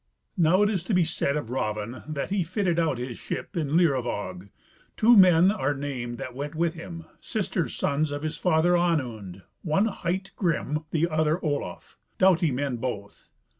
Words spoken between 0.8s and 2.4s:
to be said of Raven that